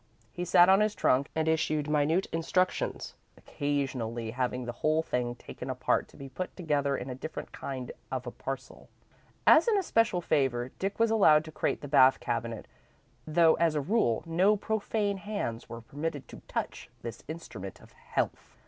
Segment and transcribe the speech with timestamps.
[0.31, 5.69] He sat on his trunk and issued minute instructions, occasionally having the whole thing taken
[5.69, 8.89] apart to be put together in a different kind of a parcel.
[9.45, 12.67] As an especial favour, Dick was allowed to crate the bath cabinet,
[13.27, 18.57] though as a rule, no profane hands were permitted to touch this instrument of health.